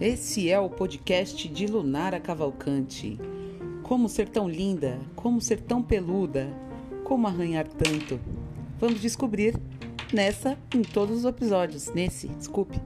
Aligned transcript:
Esse 0.00 0.48
é 0.48 0.58
o 0.58 0.70
podcast 0.70 1.46
de 1.46 1.66
Lunara 1.66 2.18
Cavalcante. 2.18 3.20
Como 3.82 4.08
ser 4.08 4.30
tão 4.30 4.48
linda, 4.48 4.98
como 5.14 5.42
ser 5.42 5.60
tão 5.60 5.82
peluda, 5.82 6.48
como 7.04 7.26
arranhar 7.26 7.68
tanto. 7.68 8.18
Vamos 8.78 9.02
descobrir 9.02 9.60
nessa, 10.10 10.56
em 10.74 10.80
todos 10.80 11.18
os 11.18 11.24
episódios. 11.26 11.92
Nesse, 11.92 12.28
desculpe. 12.28 12.80